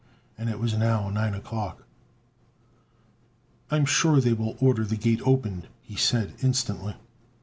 And 0.35 0.49
it 0.49 0.57
was 0.59 0.73
now 0.73 1.11
nine 1.11 1.35
o'clock. 1.35 1.83
"I 3.69 3.75
am 3.75 3.85
sure 3.85 4.19
they 4.19 4.33
will 4.33 4.57
order 4.59 4.83
the 4.83 4.97
Gate 4.97 5.21
opened," 5.23 5.67
he 5.83 5.95
said 5.95 6.33
instantly. 6.41 6.95